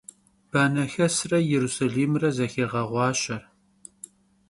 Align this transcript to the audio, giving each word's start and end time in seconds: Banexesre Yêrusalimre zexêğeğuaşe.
Banexesre 0.51 1.37
Yêrusalimre 1.49 2.29
zexêğeğuaşe. 2.37 3.37